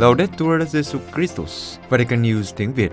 [0.00, 2.90] Laudetur Jesu Christus, Vatican News tiếng Việt.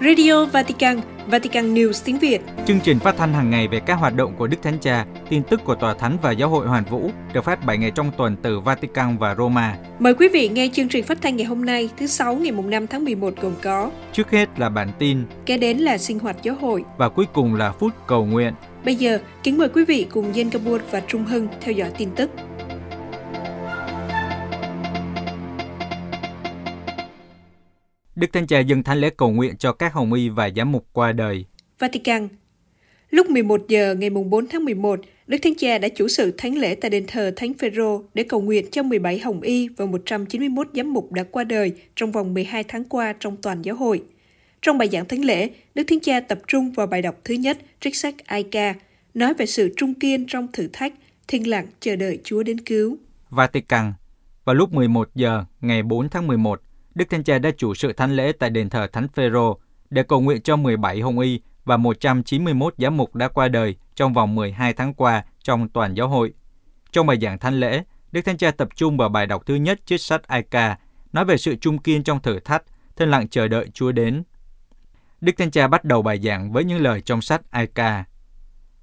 [0.00, 2.40] Radio Vatican, Vatican News tiếng Việt.
[2.66, 5.42] Chương trình phát thanh hàng ngày về các hoạt động của Đức Thánh Cha, tin
[5.42, 8.36] tức của Tòa Thánh và Giáo hội Hoàn Vũ được phát 7 ngày trong tuần
[8.42, 9.76] từ Vatican và Roma.
[9.98, 12.70] Mời quý vị nghe chương trình phát thanh ngày hôm nay, thứ sáu ngày mùng
[12.70, 16.36] 5 tháng 11 gồm có Trước hết là bản tin kế đến là sinh hoạt
[16.42, 16.84] giáo hội.
[16.96, 18.54] và cuối cùng là phút cầu nguyện.
[18.84, 22.10] Bây giờ, kính mời quý vị cùng Yen Kabur và Trung Hưng theo dõi tin
[22.16, 22.30] tức.
[28.16, 30.86] Đức Thánh Cha dâng thánh lễ cầu nguyện cho các hồng y và giám mục
[30.92, 31.44] qua đời.
[31.78, 32.28] Vatican
[33.10, 36.58] Lúc 11 giờ ngày mùng 4 tháng 11, Đức Thánh Cha đã chủ sự thánh
[36.58, 40.68] lễ tại đền thờ Thánh Phêrô để cầu nguyện cho 17 hồng y và 191
[40.74, 44.02] giám mục đã qua đời trong vòng 12 tháng qua trong toàn giáo hội.
[44.62, 47.58] Trong bài giảng thánh lễ, Đức Thánh Cha tập trung vào bài đọc thứ nhất
[47.80, 48.74] trích sách Ai-ca,
[49.14, 50.94] nói về sự trung kiên trong thử thách,
[51.28, 52.98] thiên lặng chờ đợi Chúa đến cứu.
[53.30, 53.92] Vatican
[54.44, 56.60] Vào lúc 11 giờ ngày 4 tháng 11,
[56.96, 59.58] Đức Thánh Cha đã chủ sự thánh lễ tại đền thờ Thánh Phêrô
[59.90, 64.12] để cầu nguyện cho 17 hồng y và 191 giám mục đã qua đời trong
[64.12, 66.32] vòng 12 tháng qua trong toàn giáo hội.
[66.92, 69.80] Trong bài giảng thánh lễ, Đức Thánh Cha tập trung vào bài đọc thứ nhất
[69.86, 70.76] trích sách Ai-ca,
[71.12, 72.62] nói về sự trung kiên trong thử thách,
[72.96, 74.22] thân lặng chờ đợi Chúa đến.
[75.20, 78.04] Đức Thánh Cha bắt đầu bài giảng với những lời trong sách Ai-ca.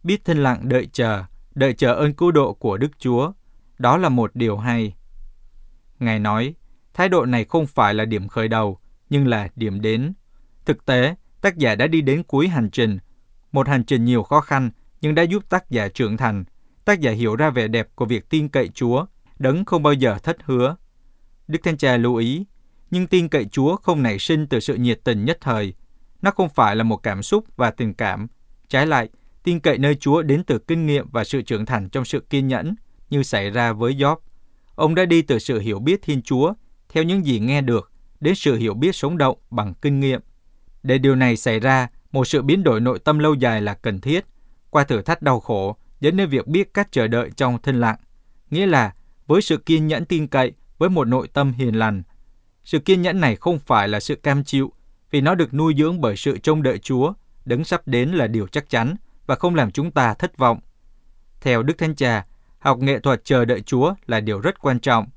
[0.03, 1.23] Biết thân lặng đợi chờ,
[1.55, 3.31] đợi chờ ơn cứu độ của Đức Chúa,
[3.77, 4.93] đó là một điều hay.
[5.99, 6.55] Ngài nói,
[6.93, 10.13] thái độ này không phải là điểm khởi đầu, nhưng là điểm đến.
[10.65, 12.97] Thực tế, tác giả đã đi đến cuối hành trình.
[13.51, 16.43] Một hành trình nhiều khó khăn, nhưng đã giúp tác giả trưởng thành.
[16.85, 19.05] Tác giả hiểu ra vẻ đẹp của việc tin cậy Chúa,
[19.39, 20.75] đấng không bao giờ thất hứa.
[21.47, 22.45] Đức Thánh Cha lưu ý,
[22.91, 25.73] nhưng tin cậy Chúa không nảy sinh từ sự nhiệt tình nhất thời.
[26.21, 28.27] Nó không phải là một cảm xúc và tình cảm.
[28.67, 29.09] Trái lại,
[29.43, 32.47] tin cậy nơi Chúa đến từ kinh nghiệm và sự trưởng thành trong sự kiên
[32.47, 32.75] nhẫn,
[33.09, 34.15] như xảy ra với Job.
[34.75, 36.53] Ông đã đi từ sự hiểu biết Thiên Chúa,
[36.93, 40.21] theo những gì nghe được, đến sự hiểu biết sống động bằng kinh nghiệm.
[40.83, 44.01] Để điều này xảy ra, một sự biến đổi nội tâm lâu dài là cần
[44.01, 44.25] thiết.
[44.69, 47.95] Qua thử thách đau khổ, dẫn đến việc biết cách chờ đợi trong thân lặng.
[48.49, 48.93] Nghĩa là,
[49.27, 52.03] với sự kiên nhẫn tin cậy, với một nội tâm hiền lành.
[52.63, 54.73] Sự kiên nhẫn này không phải là sự cam chịu,
[55.11, 57.13] vì nó được nuôi dưỡng bởi sự trông đợi Chúa,
[57.45, 60.59] đấng sắp đến là điều chắc chắn và không làm chúng ta thất vọng.
[61.41, 62.25] Theo Đức Thánh Cha,
[62.59, 65.07] học nghệ thuật chờ đợi Chúa là điều rất quan trọng.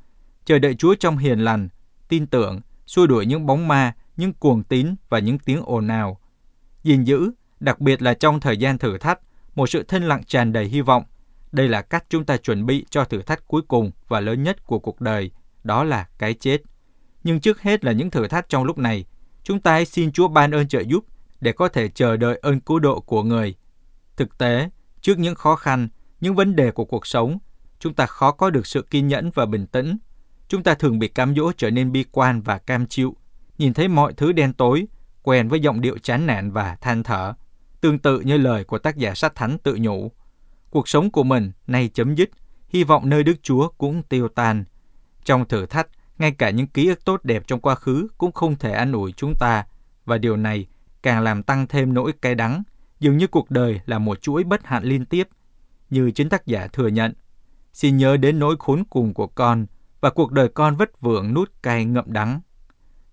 [0.45, 1.69] Chờ đợi Chúa trong hiền lành,
[2.09, 6.21] tin tưởng, xua đuổi những bóng ma, những cuồng tín và những tiếng ồn ào.
[6.83, 7.31] gìn giữ,
[7.61, 9.21] đặc biệt là trong thời gian thử thách,
[9.55, 11.05] một sự thân lặng tràn đầy hy vọng.
[11.53, 14.67] Đây là cách chúng ta chuẩn bị cho thử thách cuối cùng và lớn nhất
[14.67, 15.31] của cuộc đời,
[15.65, 16.63] đó là cái chết.
[17.25, 19.05] Nhưng trước hết là những thử thách trong lúc này,
[19.43, 21.05] chúng ta hãy xin Chúa ban ơn trợ giúp
[21.41, 23.55] để có thể chờ đợi ơn cứu độ của người.
[24.17, 25.89] Thực tế, trước những khó khăn,
[26.21, 27.39] những vấn đề của cuộc sống,
[27.79, 29.97] chúng ta khó có được sự kiên nhẫn và bình tĩnh.
[30.49, 33.17] Chúng ta thường bị cám dỗ trở nên bi quan và cam chịu,
[33.59, 34.87] nhìn thấy mọi thứ đen tối,
[35.23, 37.35] quen với giọng điệu chán nản và than thở,
[37.81, 40.13] tương tự như lời của tác giả sách thánh tự nhủ.
[40.71, 42.31] Cuộc sống của mình nay chấm dứt,
[42.69, 44.65] hy vọng nơi Đức Chúa cũng tiêu tan.
[45.25, 48.57] Trong thử thách, ngay cả những ký ức tốt đẹp trong quá khứ cũng không
[48.57, 49.65] thể an ủi chúng ta,
[50.05, 50.67] và điều này
[51.03, 52.63] càng làm tăng thêm nỗi cay đắng,
[53.01, 55.29] dường như cuộc đời là một chuỗi bất hạn liên tiếp,
[55.91, 57.13] như chính tác giả thừa nhận.
[57.73, 59.67] Xin nhớ đến nỗi khốn cùng của con
[60.07, 62.41] và cuộc đời con vất vưởng nút cay ngậm đắng.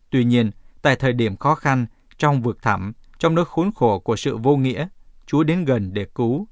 [0.09, 1.85] Tuy nhiên, tại thời điểm khó khăn,
[2.17, 4.87] trong vực thẳm, trong nỗi khốn khổ của sự vô nghĩa,
[5.25, 6.47] Chúa đến gần để cứu.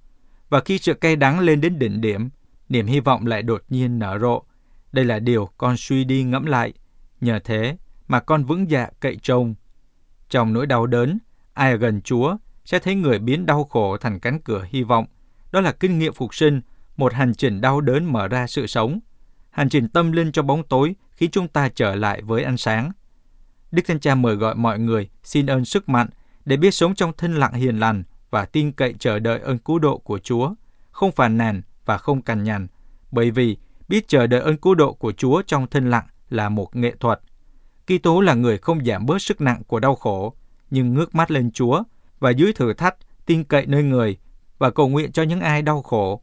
[0.50, 2.30] Và khi sự cay đắng lên đến đỉnh điểm,
[2.70, 4.44] niềm hy vọng lại đột nhiên nở rộ.
[4.92, 6.74] Đây là điều con suy đi ngẫm lại.
[7.22, 7.78] Nhờ thế
[8.08, 9.56] mà con vững dạ cậy trông.
[10.30, 11.18] Trong nỗi đau đớn,
[11.54, 15.06] ai ở gần Chúa sẽ thấy người biến đau khổ thành cánh cửa hy vọng.
[15.52, 16.62] Đó là kinh nghiệm phục sinh,
[16.98, 19.00] một hành trình đau đớn mở ra sự sống.
[19.52, 22.92] Hành trình tâm linh cho bóng tối khi chúng ta trở lại với ánh sáng.
[23.72, 26.08] Đức Thánh Cha mời gọi mọi người xin ơn sức mạnh
[26.46, 29.80] để biết sống trong thân lặng hiền lành và tin cậy chờ đợi ơn cứu
[29.80, 30.54] độ của Chúa,
[30.92, 32.68] không phàn nàn và không cằn nhằn,
[33.12, 36.76] bởi vì biết chờ đợi ơn cứu độ của Chúa trong thân lặng là một
[36.76, 37.20] nghệ thuật.
[37.86, 40.34] Kitô là người không giảm bớt sức nặng của đau khổ,
[40.70, 41.84] nhưng ngước mắt lên Chúa
[42.20, 42.96] và dưới thử thách
[43.26, 44.18] tin cậy nơi người
[44.58, 46.22] và cầu nguyện cho những ai đau khổ.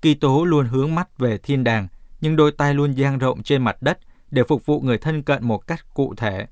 [0.00, 1.88] Kitô luôn hướng mắt về thiên đàng,
[2.20, 3.98] nhưng đôi tay luôn dang rộng trên mặt đất
[4.30, 6.46] để phục vụ người thân cận một cách cụ thể.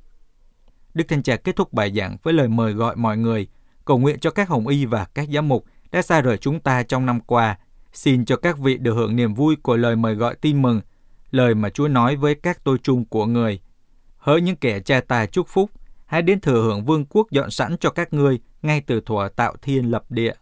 [0.95, 3.49] Đức Thánh Cha kết thúc bài giảng với lời mời gọi mọi người
[3.85, 6.83] cầu nguyện cho các hồng y và các giám mục đã xa rời chúng ta
[6.83, 7.59] trong năm qua.
[7.93, 10.81] Xin cho các vị được hưởng niềm vui của lời mời gọi tin mừng,
[11.31, 13.61] lời mà Chúa nói với các tôi chung của người.
[14.17, 15.71] Hỡi những kẻ cha tài chúc phúc,
[16.07, 19.57] hãy đến thừa hưởng vương quốc dọn sẵn cho các ngươi ngay từ thuở tạo
[19.63, 20.33] thiên lập địa.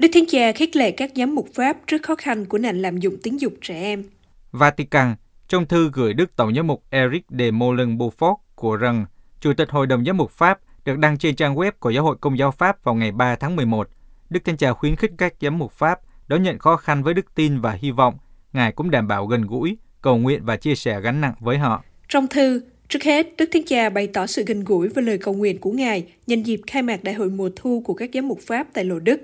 [0.00, 2.96] Đức Thánh Cha khích lệ các giám mục Pháp trước khó khăn của nạn lạm
[2.96, 4.04] dụng tính dục trẻ em.
[4.52, 5.14] Vatican,
[5.48, 9.04] trong thư gửi Đức Tổng giám mục Eric de Moulin-Beaufort của rằng
[9.40, 12.16] Chủ tịch Hội đồng Giám mục Pháp được đăng trên trang web của Giáo hội
[12.20, 13.88] Công giáo Pháp vào ngày 3 tháng 11.
[14.30, 17.34] Đức Thánh Cha khuyến khích các giám mục Pháp đón nhận khó khăn với đức
[17.34, 18.18] tin và hy vọng.
[18.52, 21.84] Ngài cũng đảm bảo gần gũi, cầu nguyện và chia sẻ gánh nặng với họ.
[22.08, 25.34] Trong thư, trước hết, Đức Thánh Cha bày tỏ sự gần gũi và lời cầu
[25.34, 28.40] nguyện của Ngài nhân dịp khai mạc Đại hội mùa thu của các giám mục
[28.46, 29.20] Pháp tại Lộ Đức.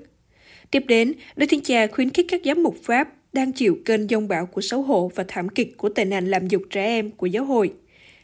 [0.70, 4.28] Tiếp đến, Đức Thánh Cha khuyến khích các giám mục Pháp đang chịu cơn dông
[4.28, 7.26] bão của xấu hổ và thảm kịch của tệ nạn làm dục trẻ em của
[7.26, 7.72] giáo hội.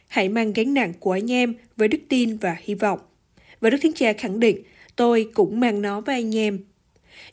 [0.07, 2.99] Hãy mang gánh nặng của anh em với đức tin và hy vọng.
[3.61, 4.61] Và Đức Thánh Cha khẳng định,
[4.95, 6.59] tôi cũng mang nó với anh em.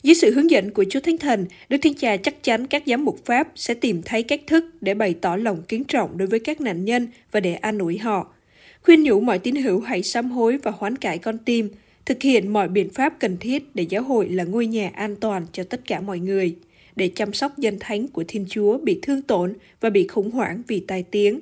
[0.03, 3.05] Dưới sự hướng dẫn của Chúa Thánh Thần, Đức Thánh Cha chắc chắn các giám
[3.05, 6.39] mục Pháp sẽ tìm thấy cách thức để bày tỏ lòng kính trọng đối với
[6.39, 8.33] các nạn nhân và để an ủi họ.
[8.81, 11.69] Khuyên nhủ mọi tín hữu hãy sám hối và hoán cải con tim,
[12.11, 15.45] thực hiện mọi biện pháp cần thiết để giáo hội là ngôi nhà an toàn
[15.51, 16.55] cho tất cả mọi người,
[16.95, 20.61] để chăm sóc dân thánh của Thiên Chúa bị thương tổn và bị khủng hoảng
[20.67, 21.39] vì tai tiếng.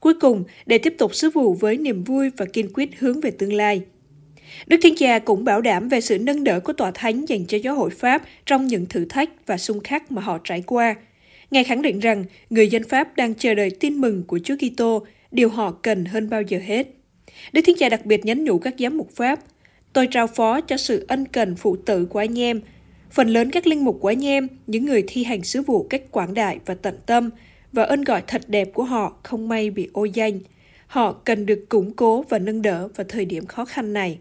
[0.00, 3.30] Cuối cùng, để tiếp tục sứ vụ với niềm vui và kiên quyết hướng về
[3.30, 3.80] tương lai.
[4.66, 7.58] Đức Thiên Cha cũng bảo đảm về sự nâng đỡ của Tòa Thánh dành cho
[7.58, 10.94] giáo hội Pháp trong những thử thách và xung khắc mà họ trải qua.
[11.50, 15.06] Ngài khẳng định rằng người dân Pháp đang chờ đợi tin mừng của Chúa Kitô,
[15.30, 16.86] điều họ cần hơn bao giờ hết.
[17.52, 19.40] Đức Thiên Cha đặc biệt nhắn nhủ các giám mục Pháp,
[19.96, 22.60] tôi trao phó cho sự ân cần phụ tử của anh em.
[23.10, 26.02] Phần lớn các linh mục của anh em, những người thi hành sứ vụ cách
[26.10, 27.30] quảng đại và tận tâm,
[27.72, 30.38] và ơn gọi thật đẹp của họ không may bị ô danh.
[30.86, 34.18] Họ cần được củng cố và nâng đỡ vào thời điểm khó khăn này.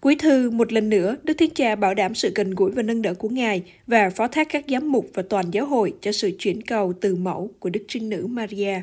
[0.00, 3.02] Cuối thư, một lần nữa, Đức Thiên Cha bảo đảm sự gần gũi và nâng
[3.02, 6.30] đỡ của Ngài và phó thác các giám mục và toàn giáo hội cho sự
[6.38, 8.82] chuyển cầu từ mẫu của Đức Trinh Nữ Maria.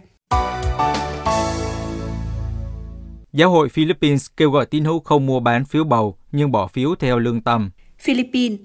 [3.34, 6.96] Giáo hội Philippines kêu gọi tín hữu không mua bán phiếu bầu nhưng bỏ phiếu
[6.96, 7.72] theo lương tâm.
[8.00, 8.60] Philippines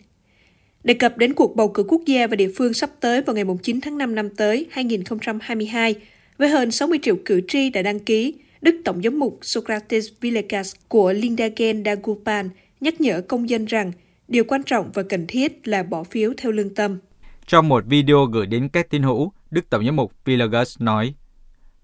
[0.85, 3.45] Đề cập đến cuộc bầu cử quốc gia và địa phương sắp tới vào ngày
[3.63, 5.95] 9 tháng 5 năm tới 2022,
[6.39, 10.75] với hơn 60 triệu cử tri đã đăng ký, Đức Tổng giám mục Socrates Villegas
[10.89, 12.49] của Lindagen Dagupan
[12.81, 13.93] nhắc nhở công dân rằng
[14.29, 16.99] điều quan trọng và cần thiết là bỏ phiếu theo lương tâm.
[17.47, 21.15] Trong một video gửi đến các tín hữu, Đức Tổng giám mục Villegas nói,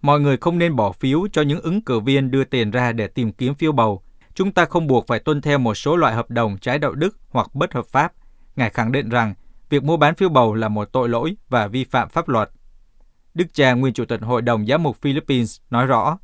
[0.02, 3.06] Mọi người không nên bỏ phiếu cho những ứng cử viên đưa tiền ra để
[3.06, 4.02] tìm kiếm phiếu bầu.
[4.34, 7.16] Chúng ta không buộc phải tuân theo một số loại hợp đồng trái đạo đức
[7.28, 8.12] hoặc bất hợp pháp.
[8.56, 9.34] Ngài khẳng định rằng
[9.70, 12.50] việc mua bán phiếu bầu là một tội lỗi và vi phạm pháp luật.
[13.34, 16.18] Đức cha nguyên chủ tịch Hội đồng Giám mục Philippines nói rõ,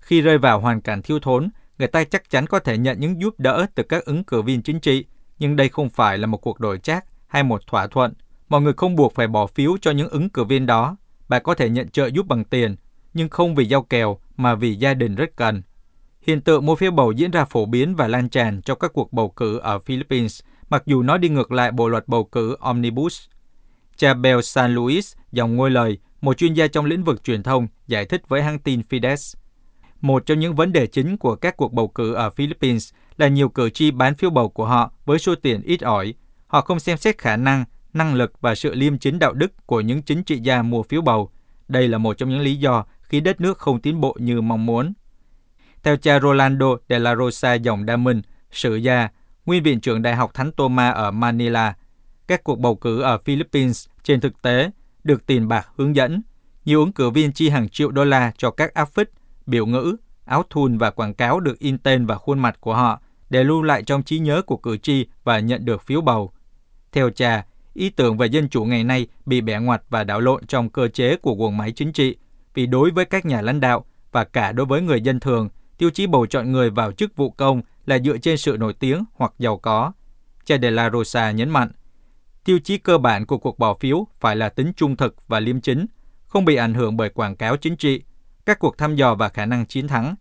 [0.00, 1.48] khi rơi vào hoàn cảnh thiếu thốn,
[1.78, 4.62] người ta chắc chắn có thể nhận những giúp đỡ từ các ứng cử viên
[4.62, 5.04] chính trị,
[5.38, 8.12] nhưng đây không phải là một cuộc đổi trác hay một thỏa thuận.
[8.48, 10.96] Mọi người không buộc phải bỏ phiếu cho những ứng cử viên đó.
[11.28, 12.76] Bạn có thể nhận trợ giúp bằng tiền,
[13.14, 15.62] nhưng không vì giao kèo mà vì gia đình rất cần.
[16.22, 19.12] Hiện tượng mua phiếu bầu diễn ra phổ biến và lan tràn trong các cuộc
[19.12, 23.20] bầu cử ở Philippines, mặc dù nó đi ngược lại bộ luật bầu cử Omnibus.
[23.96, 27.66] Cha Bel San Luis, dòng ngôi lời, một chuyên gia trong lĩnh vực truyền thông,
[27.86, 29.34] giải thích với hãng tin Fides.
[30.00, 33.48] Một trong những vấn đề chính của các cuộc bầu cử ở Philippines là nhiều
[33.48, 36.14] cử tri bán phiếu bầu của họ với số tiền ít ỏi.
[36.46, 39.80] Họ không xem xét khả năng, năng lực và sự liêm chính đạo đức của
[39.80, 41.30] những chính trị gia mua phiếu bầu.
[41.68, 42.84] Đây là một trong những lý do
[43.14, 44.92] khi đất nước không tiến bộ như mong muốn.
[45.82, 49.08] Theo cha Rolando de la Rosa dòng Đa Minh, sử gia,
[49.46, 51.74] nguyên viện trưởng Đại học Thánh Thomas ở Manila,
[52.26, 54.70] các cuộc bầu cử ở Philippines trên thực tế
[55.04, 56.22] được tiền bạc hướng dẫn.
[56.64, 59.10] Nhiều ứng cử viên chi hàng triệu đô la cho các áp phích,
[59.46, 63.00] biểu ngữ, áo thun và quảng cáo được in tên và khuôn mặt của họ
[63.30, 66.32] để lưu lại trong trí nhớ của cử tri và nhận được phiếu bầu.
[66.92, 67.44] Theo cha,
[67.74, 70.88] ý tưởng về dân chủ ngày nay bị bẻ ngoặt và đảo lộn trong cơ
[70.88, 72.16] chế của quần máy chính trị,
[72.54, 75.90] vì đối với các nhà lãnh đạo và cả đối với người dân thường, tiêu
[75.90, 79.32] chí bầu chọn người vào chức vụ công là dựa trên sự nổi tiếng hoặc
[79.38, 79.92] giàu có.
[80.44, 81.70] Cha de la Rosa nhấn mạnh,
[82.44, 85.60] tiêu chí cơ bản của cuộc bỏ phiếu phải là tính trung thực và liêm
[85.60, 85.86] chính,
[86.26, 88.02] không bị ảnh hưởng bởi quảng cáo chính trị,
[88.46, 90.14] các cuộc thăm dò và khả năng chiến thắng.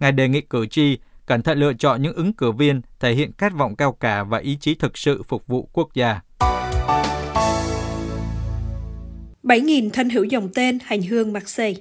[0.00, 3.32] Ngài đề nghị cử tri cẩn thận lựa chọn những ứng cử viên thể hiện
[3.38, 6.20] khát vọng cao cả và ý chí thực sự phục vụ quốc gia.
[9.46, 11.80] 7.000 thân hữu dòng tên hành hương Marseille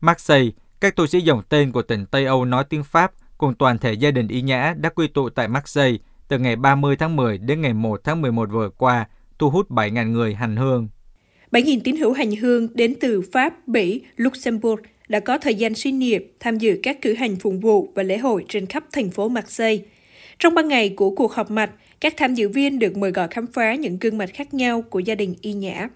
[0.00, 3.78] Marseille, các tu sĩ dòng tên của tỉnh Tây Âu nói tiếng Pháp cùng toàn
[3.78, 7.38] thể gia đình Y Nhã đã quy tụ tại Marseille từ ngày 30 tháng 10
[7.38, 10.88] đến ngày 1 tháng 11 vừa qua, thu hút 7.000 người hành hương.
[11.50, 15.92] 7.000 tín hữu hành hương đến từ Pháp, Bỉ, Luxembourg đã có thời gian suy
[15.92, 19.28] niệm, tham dự các cử hành phụng vụ và lễ hội trên khắp thành phố
[19.28, 19.84] Marseille.
[20.38, 21.70] Trong ban ngày của cuộc họp mặt,
[22.00, 24.98] các tham dự viên được mời gọi khám phá những gương mặt khác nhau của
[24.98, 25.88] gia đình Y Nhã.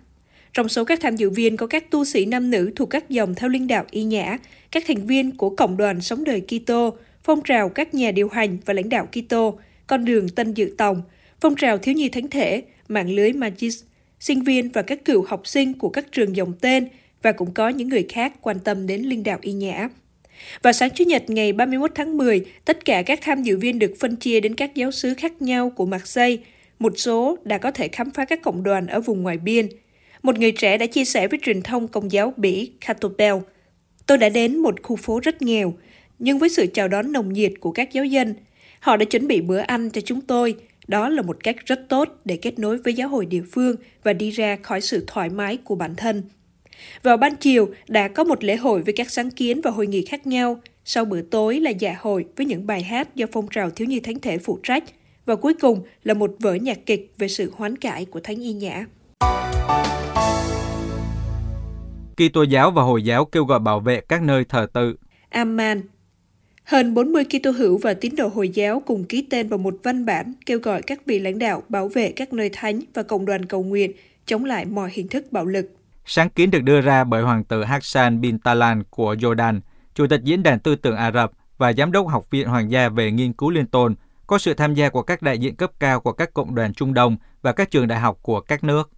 [0.55, 3.35] Trong số các tham dự viên có các tu sĩ nam nữ thuộc các dòng
[3.35, 4.39] theo linh đạo Y Nhã,
[4.71, 8.59] các thành viên của Cộng đoàn Sống đời Kitô, phong trào các nhà điều hành
[8.67, 11.03] và lãnh đạo Kitô, con đường Tân Dự Tòng,
[11.41, 13.83] phong trào thiếu nhi thánh thể, mạng lưới Magis,
[14.21, 16.89] sinh viên và các cựu học sinh của các trường dòng tên
[17.23, 19.89] và cũng có những người khác quan tâm đến linh đạo y nhã.
[20.63, 23.95] và sáng Chủ nhật ngày 31 tháng 10, tất cả các tham dự viên được
[24.01, 26.37] phân chia đến các giáo sứ khác nhau của Marseille.
[26.79, 29.69] Một số đã có thể khám phá các cộng đoàn ở vùng ngoài biên.
[30.25, 33.35] Một người trẻ đã chia sẻ với truyền thông công giáo Bỉ Catobel.
[34.07, 35.75] Tôi đã đến một khu phố rất nghèo,
[36.19, 38.35] nhưng với sự chào đón nồng nhiệt của các giáo dân,
[38.81, 40.55] họ đã chuẩn bị bữa ăn cho chúng tôi.
[40.87, 44.13] Đó là một cách rất tốt để kết nối với giáo hội địa phương và
[44.13, 46.23] đi ra khỏi sự thoải mái của bản thân.
[47.03, 50.05] Vào ban chiều đã có một lễ hội với các sáng kiến và hội nghị
[50.05, 50.61] khác nhau.
[50.85, 54.01] Sau bữa tối là dạ hội với những bài hát do phong trào thiếu nhi
[54.01, 54.85] thánh thể phụ trách.
[55.27, 58.53] Và cuối cùng là một vở nhạc kịch về sự hoán cải của Thánh Y
[58.53, 58.87] Nhã.
[62.17, 64.97] Kitô giáo và Hồi giáo kêu gọi bảo vệ các nơi thờ tự.
[65.29, 65.83] Amman
[66.65, 70.07] hơn 40 Kitô hữu và tín đồ Hồi giáo cùng ký tên vào một văn
[70.07, 73.45] bản kêu gọi các vị lãnh đạo bảo vệ các nơi thánh và cộng đoàn
[73.45, 73.93] cầu nguyện
[74.27, 75.71] chống lại mọi hình thức bạo lực.
[76.05, 79.61] Sáng kiến được đưa ra bởi Hoàng tử Hassan bin Talan của Jordan,
[79.95, 82.89] Chủ tịch Diễn đàn Tư tưởng Ả Rập và Giám đốc Học viện Hoàng gia
[82.89, 83.95] về nghiên cứu liên tôn,
[84.27, 86.95] có sự tham gia của các đại diện cấp cao của các cộng đoàn Trung
[86.95, 88.91] Đông và các trường đại học của các nước.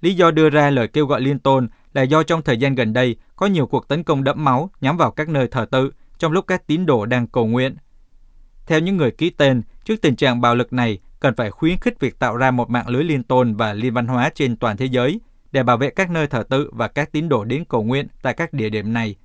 [0.00, 2.92] Lý do đưa ra lời kêu gọi liên tôn là do trong thời gian gần
[2.92, 6.32] đây có nhiều cuộc tấn công đẫm máu nhắm vào các nơi thờ tự trong
[6.32, 7.76] lúc các tín đồ đang cầu nguyện.
[8.66, 12.00] Theo những người ký tên, trước tình trạng bạo lực này, cần phải khuyến khích
[12.00, 14.86] việc tạo ra một mạng lưới liên tôn và liên văn hóa trên toàn thế
[14.86, 15.20] giới
[15.52, 18.34] để bảo vệ các nơi thờ tự và các tín đồ đến cầu nguyện tại
[18.34, 19.16] các địa điểm này.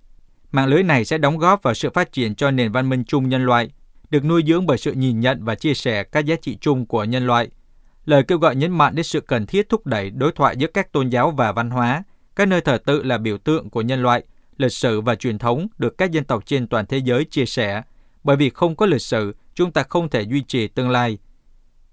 [0.52, 3.30] Mạng lưới này sẽ đóng góp vào sự phát triển cho nền văn minh chung
[3.30, 3.70] nhân loại,
[4.10, 7.04] được nuôi dưỡng bởi sự nhìn nhận và chia sẻ các giá trị chung của
[7.04, 7.50] nhân loại.
[8.06, 10.92] Lời kêu gọi nhấn mạnh đến sự cần thiết thúc đẩy đối thoại giữa các
[10.92, 12.04] tôn giáo và văn hóa.
[12.36, 14.24] Các nơi thờ tự là biểu tượng của nhân loại,
[14.58, 17.82] lịch sử và truyền thống được các dân tộc trên toàn thế giới chia sẻ.
[18.24, 21.18] Bởi vì không có lịch sử, chúng ta không thể duy trì tương lai.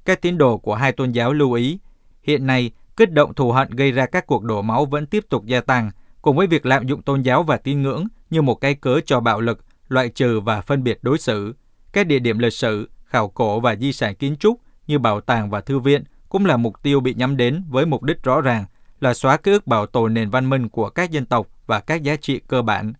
[0.04, 1.78] Các tín đồ của hai tôn giáo lưu ý,
[2.22, 5.46] hiện nay kích động thù hận gây ra các cuộc đổ máu vẫn tiếp tục
[5.46, 5.90] gia tăng,
[6.22, 9.20] cùng với việc lạm dụng tôn giáo và tín ngưỡng như một cái cớ cho
[9.20, 11.54] bạo lực, loại trừ và phân biệt đối xử.
[11.92, 14.60] Các địa điểm lịch sử, khảo cổ và di sản kiến trúc
[14.92, 18.02] như bảo tàng và thư viện cũng là mục tiêu bị nhắm đến với mục
[18.02, 18.64] đích rõ ràng
[19.00, 22.02] là xóa ký ức bảo tồn nền văn minh của các dân tộc và các
[22.02, 22.92] giá trị cơ bản.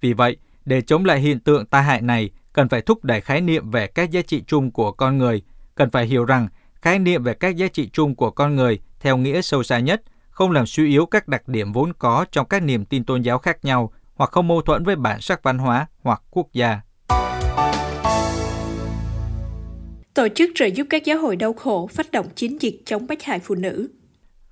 [0.00, 3.40] Vì vậy, để chống lại hiện tượng tai hại này, cần phải thúc đẩy khái
[3.40, 5.42] niệm về các giá trị chung của con người,
[5.74, 9.16] cần phải hiểu rằng khái niệm về các giá trị chung của con người theo
[9.16, 12.62] nghĩa sâu xa nhất, không làm suy yếu các đặc điểm vốn có trong các
[12.62, 15.86] niềm tin tôn giáo khác nhau hoặc không mâu thuẫn với bản sắc văn hóa
[16.02, 16.80] hoặc quốc gia.
[20.18, 23.22] Tổ chức trợ giúp các giáo hội đau khổ phát động chiến dịch chống bách
[23.22, 23.88] hại phụ nữ.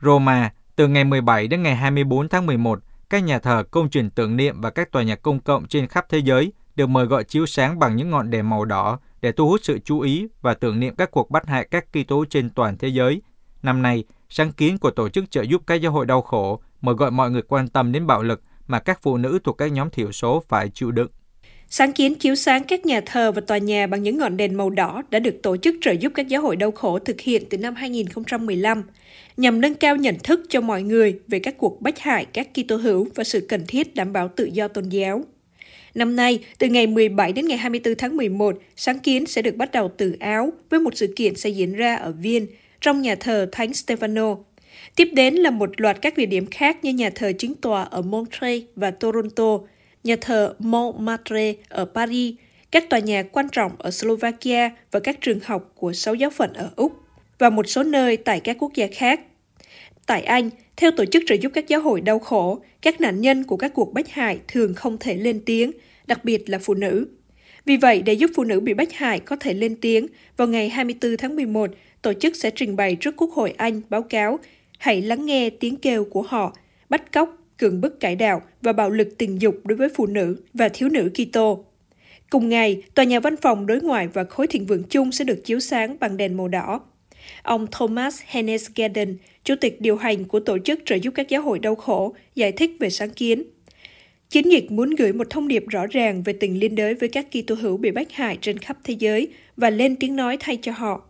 [0.02, 2.78] Roma, từ ngày 17 đến ngày 24 tháng 11,
[3.10, 6.06] các nhà thờ, công trình tưởng niệm và các tòa nhà công cộng trên khắp
[6.08, 9.48] thế giới được mời gọi chiếu sáng bằng những ngọn đèn màu đỏ để thu
[9.48, 12.78] hút sự chú ý và tưởng niệm các cuộc bắt hại các Kitô trên toàn
[12.78, 13.22] thế giới.
[13.62, 16.94] Năm nay, sáng kiến của tổ chức trợ giúp các giáo hội đau khổ mời
[16.94, 19.90] gọi mọi người quan tâm đến bạo lực mà các phụ nữ thuộc các nhóm
[19.90, 21.08] thiểu số phải chịu đựng.
[21.70, 24.70] Sáng kiến chiếu sáng các nhà thờ và tòa nhà bằng những ngọn đèn màu
[24.70, 27.58] đỏ đã được tổ chức trợ giúp các giáo hội đau khổ thực hiện từ
[27.58, 28.82] năm 2015,
[29.36, 32.76] nhằm nâng cao nhận thức cho mọi người về các cuộc bách hại các Kitô
[32.76, 35.24] hữu và sự cần thiết đảm bảo tự do tôn giáo.
[35.94, 39.72] Năm nay, từ ngày 17 đến ngày 24 tháng 11, sáng kiến sẽ được bắt
[39.72, 42.46] đầu từ Áo với một sự kiện sẽ diễn ra ở Viên,
[42.80, 44.38] trong nhà thờ Thánh Stefano.
[44.96, 48.02] Tiếp đến là một loạt các địa điểm khác như nhà thờ chính tòa ở
[48.02, 49.58] Montreal và Toronto,
[50.06, 52.34] nhà thờ Montmartre ở Paris,
[52.70, 56.52] các tòa nhà quan trọng ở Slovakia và các trường học của sáu giáo phận
[56.52, 56.92] ở Úc,
[57.38, 59.20] và một số nơi tại các quốc gia khác.
[60.06, 63.44] Tại Anh, theo Tổ chức trợ giúp các giáo hội đau khổ, các nạn nhân
[63.44, 65.72] của các cuộc bách hại thường không thể lên tiếng,
[66.06, 67.06] đặc biệt là phụ nữ.
[67.64, 70.68] Vì vậy, để giúp phụ nữ bị bách hại có thể lên tiếng, vào ngày
[70.68, 71.70] 24 tháng 11,
[72.02, 74.38] tổ chức sẽ trình bày trước Quốc hội Anh báo cáo
[74.78, 76.56] hãy lắng nghe tiếng kêu của họ,
[76.88, 80.36] bắt cóc, cưỡng bức cải đạo và bạo lực tình dục đối với phụ nữ
[80.54, 81.64] và thiếu nữ Kitô.
[82.30, 85.44] Cùng ngày, tòa nhà văn phòng đối ngoại và khối thịnh vượng chung sẽ được
[85.44, 86.80] chiếu sáng bằng đèn màu đỏ.
[87.42, 91.42] Ông Thomas Hennes Garden, chủ tịch điều hành của tổ chức trợ giúp các giáo
[91.42, 93.42] hội đau khổ, giải thích về sáng kiến.
[94.30, 97.26] Chiến dịch muốn gửi một thông điệp rõ ràng về tình liên đới với các
[97.30, 100.72] Kitô hữu bị bách hại trên khắp thế giới và lên tiếng nói thay cho
[100.72, 101.02] họ.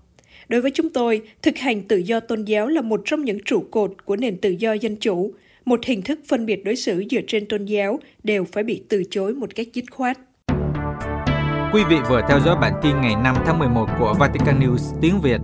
[0.48, 3.64] Đối với chúng tôi, thực hành tự do tôn giáo là một trong những trụ
[3.70, 5.34] cột của nền tự do dân chủ.
[5.66, 9.02] Một hình thức phân biệt đối xử dựa trên tôn giáo đều phải bị từ
[9.10, 10.18] chối một cách dứt khoát.
[11.72, 15.20] Quý vị vừa theo dõi bản tin ngày 5 tháng 11 của Vatican News tiếng
[15.20, 15.40] Việt.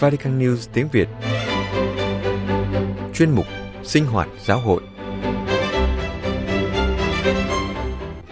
[0.00, 1.08] Vatican News tiếng Việt
[3.14, 3.46] Chuyên mục
[3.82, 4.82] Sinh hoạt giáo hội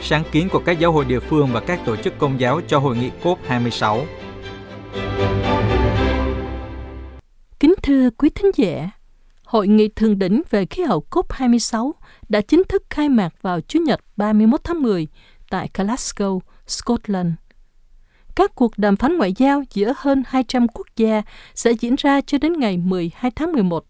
[0.00, 2.78] sáng kiến của các giáo hội địa phương và các tổ chức công giáo cho
[2.78, 4.04] hội nghị COP26.
[7.86, 8.90] Thưa quý thính giả,
[9.44, 11.92] Hội nghị thượng đỉnh về khí hậu COP26
[12.28, 15.08] đã chính thức khai mạc vào Chủ nhật 31 tháng 10
[15.50, 17.28] tại Glasgow, Scotland.
[18.36, 21.22] Các cuộc đàm phán ngoại giao giữa hơn 200 quốc gia
[21.54, 23.84] sẽ diễn ra cho đến ngày 12 tháng 11,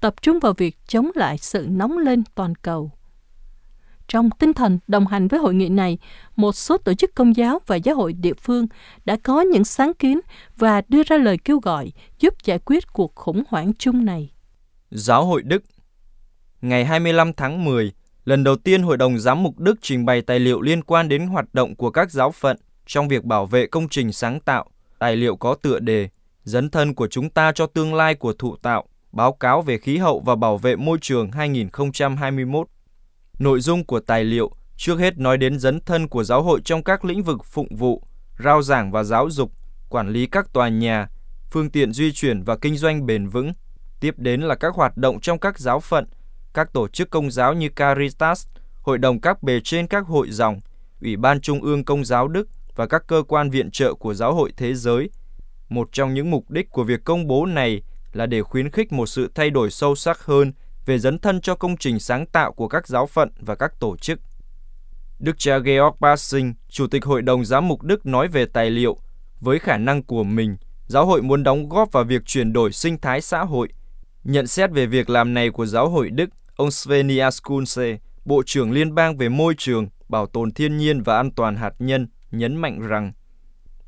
[0.00, 2.90] tập trung vào việc chống lại sự nóng lên toàn cầu.
[4.08, 5.98] Trong tinh thần đồng hành với hội nghị này,
[6.36, 8.66] một số tổ chức công giáo và giáo hội địa phương
[9.04, 10.20] đã có những sáng kiến
[10.56, 14.32] và đưa ra lời kêu gọi giúp giải quyết cuộc khủng hoảng chung này.
[14.90, 15.62] Giáo hội Đức
[16.60, 17.92] Ngày 25 tháng 10,
[18.24, 21.26] lần đầu tiên Hội đồng Giám mục Đức trình bày tài liệu liên quan đến
[21.26, 24.66] hoạt động của các giáo phận trong việc bảo vệ công trình sáng tạo.
[24.98, 26.08] Tài liệu có tựa đề
[26.44, 29.96] Dấn thân của chúng ta cho tương lai của thụ tạo, báo cáo về khí
[29.96, 32.68] hậu và bảo vệ môi trường 2021.
[33.38, 36.82] Nội dung của tài liệu trước hết nói đến dấn thân của giáo hội trong
[36.82, 38.02] các lĩnh vực phụng vụ,
[38.38, 39.52] rao giảng và giáo dục,
[39.88, 41.08] quản lý các tòa nhà,
[41.50, 43.52] phương tiện di chuyển và kinh doanh bền vững.
[44.00, 46.06] Tiếp đến là các hoạt động trong các giáo phận,
[46.54, 48.46] các tổ chức công giáo như Caritas,
[48.82, 50.60] hội đồng các bề trên các hội dòng,
[51.02, 54.34] Ủy ban Trung ương Công giáo Đức và các cơ quan viện trợ của giáo
[54.34, 55.10] hội thế giới.
[55.68, 59.06] Một trong những mục đích của việc công bố này là để khuyến khích một
[59.06, 60.52] sự thay đổi sâu sắc hơn
[60.86, 63.96] về dấn thân cho công trình sáng tạo của các giáo phận và các tổ
[63.96, 64.20] chức.
[65.18, 68.96] Đức cha Georg Bassing, Chủ tịch Hội đồng Giám mục Đức nói về tài liệu,
[69.40, 72.98] với khả năng của mình, giáo hội muốn đóng góp vào việc chuyển đổi sinh
[72.98, 73.68] thái xã hội.
[74.24, 78.72] Nhận xét về việc làm này của giáo hội Đức, ông Svenia Skunse, Bộ trưởng
[78.72, 82.56] Liên bang về môi trường, bảo tồn thiên nhiên và an toàn hạt nhân, nhấn
[82.56, 83.12] mạnh rằng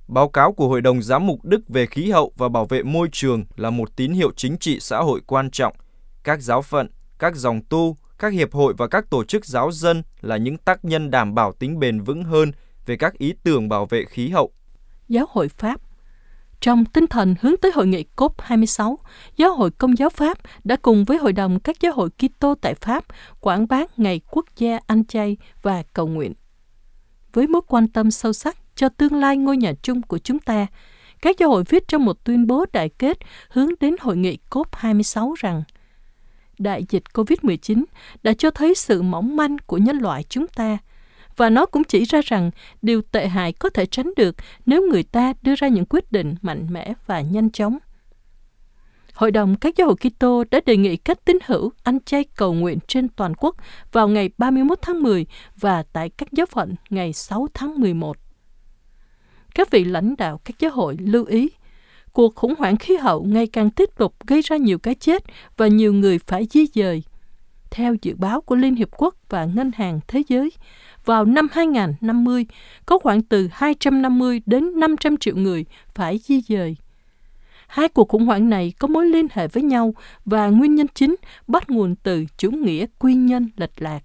[0.09, 3.09] Báo cáo của Hội đồng Giám mục Đức về khí hậu và bảo vệ môi
[3.13, 5.75] trường là một tín hiệu chính trị xã hội quan trọng–
[6.29, 10.03] các giáo phận, các dòng tu, các hiệp hội và các tổ chức giáo dân
[10.21, 12.53] là những tác nhân đảm bảo tính bền vững hơn
[12.87, 14.53] về các ý tưởng bảo vệ khí hậu.
[15.09, 15.81] Giáo hội Pháp
[16.61, 18.97] trong tinh thần hướng tới hội nghị COP26,
[19.37, 22.75] Giáo hội Công giáo Pháp đã cùng với Hội đồng các giáo hội Kitô tại
[22.75, 23.05] Pháp
[23.41, 26.33] quảng bá Ngày Quốc gia Anh chay và cầu nguyện.
[27.33, 30.67] Với mối quan tâm sâu sắc cho tương lai ngôi nhà chung của chúng ta,
[31.23, 33.19] các giáo hội viết trong một tuyên bố đại kết
[33.51, 35.63] hướng đến hội nghị COP26 rằng–
[36.59, 37.85] đại dịch COVID-19
[38.23, 40.79] đã cho thấy sự mỏng manh của nhân loại chúng ta
[41.37, 42.51] và nó cũng chỉ ra rằng
[42.83, 46.35] điều tệ hại có thể tránh được nếu người ta đưa ra những quyết định
[46.43, 47.79] mạnh mẽ và nhanh chóng.
[49.15, 52.55] Hội đồng các giáo hội Kitô đã đề nghị các tín hữu ăn chay cầu
[52.55, 53.57] nguyện trên toàn quốc
[53.93, 58.17] vào ngày 31 tháng 10 và tại các giáo phận ngày 6 tháng 11.
[59.55, 61.49] Các vị lãnh đạo các giáo hội lưu ý
[62.13, 65.25] cuộc khủng hoảng khí hậu ngày càng tiếp tục gây ra nhiều cái chết
[65.57, 67.03] và nhiều người phải di dời.
[67.71, 70.51] Theo dự báo của Liên Hiệp Quốc và Ngân hàng Thế giới,
[71.05, 72.47] vào năm 2050
[72.87, 76.77] có khoảng từ 250 đến 500 triệu người phải di dời.
[77.67, 79.95] Hai cuộc khủng hoảng này có mối liên hệ với nhau
[80.25, 81.17] và nguyên nhân chính
[81.47, 84.01] bắt nguồn từ chủ nghĩa quy nhân lệch lạc.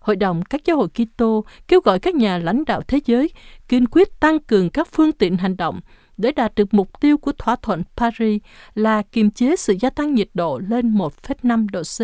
[0.00, 3.30] Hội đồng các giáo hội Kitô kêu gọi các nhà lãnh đạo thế giới
[3.68, 5.80] kiên quyết tăng cường các phương tiện hành động
[6.16, 8.42] để đạt được mục tiêu của thỏa thuận Paris
[8.74, 12.00] là kiềm chế sự gia tăng nhiệt độ lên 1,5 độ C.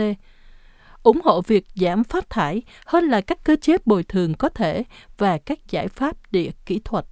[1.02, 4.84] ủng hộ việc giảm phát thải hơn là các cơ chế bồi thường có thể
[5.18, 7.04] và các giải pháp địa kỹ thuật.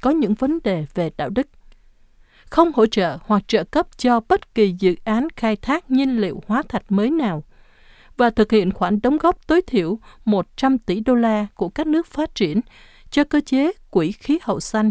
[0.00, 1.46] Có những vấn đề về đạo đức.
[2.50, 6.42] Không hỗ trợ hoặc trợ cấp cho bất kỳ dự án khai thác nhiên liệu
[6.46, 7.44] hóa thạch mới nào
[8.16, 12.06] và thực hiện khoản đóng góp tối thiểu 100 tỷ đô la của các nước
[12.06, 12.60] phát triển
[13.10, 14.90] cho cơ chế quỹ khí hậu xanh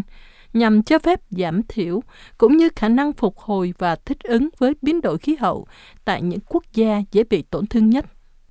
[0.54, 2.00] nhằm cho phép giảm thiểu
[2.38, 5.66] cũng như khả năng phục hồi và thích ứng với biến đổi khí hậu
[6.04, 8.04] tại những quốc gia dễ bị tổn thương nhất.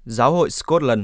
[0.06, 1.02] Giáo hội Scotland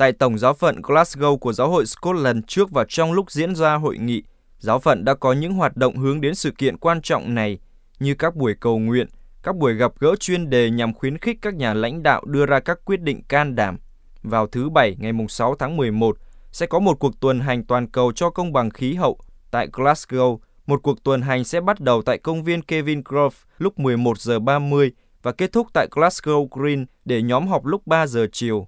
[0.00, 3.74] Tại Tổng giáo phận Glasgow của Giáo hội Scotland trước và trong lúc diễn ra
[3.74, 4.22] hội nghị,
[4.58, 7.58] giáo phận đã có những hoạt động hướng đến sự kiện quan trọng này
[7.98, 9.06] như các buổi cầu nguyện,
[9.42, 12.60] các buổi gặp gỡ chuyên đề nhằm khuyến khích các nhà lãnh đạo đưa ra
[12.60, 13.78] các quyết định can đảm.
[14.22, 16.16] Vào thứ Bảy ngày 6 tháng 11,
[16.52, 19.18] sẽ có một cuộc tuần hành toàn cầu cho công bằng khí hậu
[19.50, 23.78] Tại Glasgow, một cuộc tuần hành sẽ bắt đầu tại công viên Kevin Grove lúc
[23.78, 28.26] 11 giờ 30 và kết thúc tại Glasgow Green để nhóm họp lúc 3 giờ
[28.32, 28.66] chiều.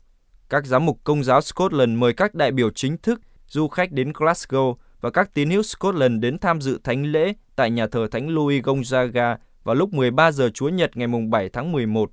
[0.49, 4.13] Các giám mục công giáo Scotland mời các đại biểu chính thức, du khách đến
[4.13, 8.29] Glasgow và các tín hữu Scotland đến tham dự thánh lễ tại nhà thờ Thánh
[8.29, 12.11] Louis Gonzaga vào lúc 13 giờ Chúa Nhật ngày 7 tháng 11.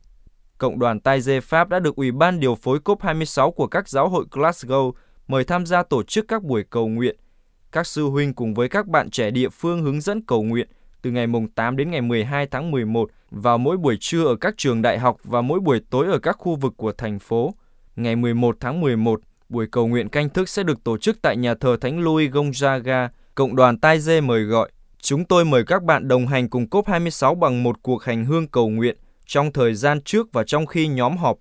[0.58, 4.10] Cộng đoàn Tai Dê Pháp đã được Ủy ban điều phối COP26 của các giáo
[4.10, 4.92] hội Glasgow
[5.28, 7.16] mời tham gia tổ chức các buổi cầu nguyện–
[7.72, 10.68] các sư huynh cùng với các bạn trẻ địa phương hướng dẫn cầu nguyện
[11.02, 14.54] từ ngày mùng 8 đến ngày 12 tháng 11 vào mỗi buổi trưa ở các
[14.58, 17.54] trường đại học và mỗi buổi tối ở các khu vực của thành phố.
[17.96, 21.54] Ngày 11 tháng 11, buổi cầu nguyện canh thức sẽ được tổ chức tại nhà
[21.56, 24.72] thờ Thánh Louis Gonzaga, Cộng đoàn Tai Dê mời gọi.
[25.02, 28.70] Chúng tôi mời các bạn đồng hành cùng COP26 bằng một cuộc hành hương cầu
[28.70, 31.38] nguyện, trong thời gian trước và trong khi nhóm họp.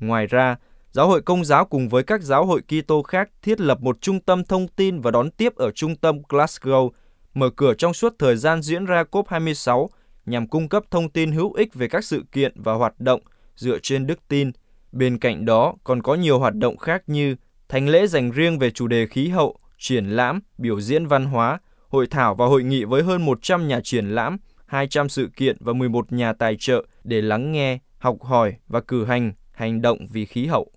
[0.00, 0.56] Ngoài ra,
[0.98, 4.20] Giáo hội Công giáo cùng với các giáo hội Kitô khác thiết lập một trung
[4.20, 6.90] tâm thông tin và đón tiếp ở trung tâm Glasgow,
[7.34, 9.88] mở cửa trong suốt thời gian diễn ra COP26
[10.26, 13.20] nhằm cung cấp thông tin hữu ích về các sự kiện và hoạt động
[13.54, 14.50] dựa trên đức tin.
[14.92, 17.36] Bên cạnh đó, còn có nhiều hoạt động khác như
[17.68, 21.58] thánh lễ dành riêng về chủ đề khí hậu, triển lãm, biểu diễn văn hóa,
[21.88, 25.72] hội thảo và hội nghị với hơn 100 nhà triển lãm, 200 sự kiện và
[25.72, 30.24] 11 nhà tài trợ để lắng nghe, học hỏi và cử hành hành động vì
[30.24, 30.72] khí hậu.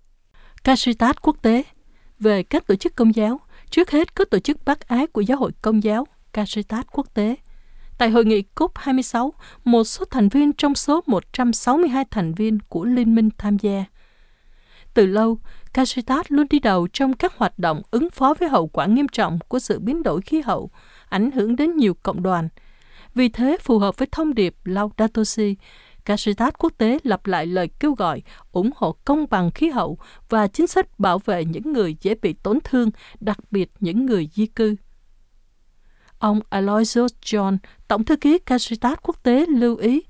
[0.64, 1.62] Casitas quốc tế
[2.20, 5.38] về các tổ chức công giáo, trước hết có tổ chức bác ái của giáo
[5.38, 7.36] hội công giáo Casitas quốc tế.
[7.98, 9.30] Tại hội nghị COP26,
[9.64, 13.84] một số thành viên trong số 162 thành viên của liên minh tham gia.
[14.94, 15.38] Từ lâu,
[15.74, 19.38] Casitas luôn đi đầu trong các hoạt động ứng phó với hậu quả nghiêm trọng
[19.48, 20.70] của sự biến đổi khí hậu,
[21.08, 22.48] ảnh hưởng đến nhiều cộng đoàn.
[23.14, 25.56] Vì thế, phù hợp với thông điệp Laudato Si,
[26.04, 30.46] Caritas quốc tế lặp lại lời kêu gọi ủng hộ công bằng khí hậu và
[30.46, 34.46] chính sách bảo vệ những người dễ bị tổn thương, đặc biệt những người di
[34.46, 34.76] cư.
[36.18, 37.56] Ông Aloysius John,
[37.88, 40.02] Tổng thư ký Caritas quốc tế lưu ý,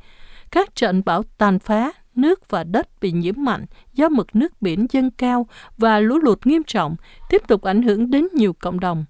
[0.51, 4.87] các trận bão tàn phá nước và đất bị nhiễm mặn do mực nước biển
[4.91, 5.47] dâng cao
[5.79, 6.97] và lũ lụt nghiêm trọng
[7.31, 9.05] tiếp tục ảnh hưởng đến nhiều cộng đồng.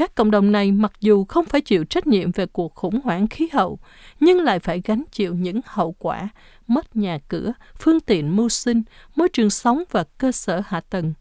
[0.00, 3.28] Các cộng đồng này mặc dù không phải chịu trách nhiệm về cuộc khủng hoảng
[3.28, 3.78] khí hậu,
[4.20, 6.28] nhưng lại phải gánh chịu những hậu quả
[6.66, 8.82] mất nhà cửa, phương tiện mưu sinh,
[9.16, 11.14] môi trường sống và cơ sở hạ tầng.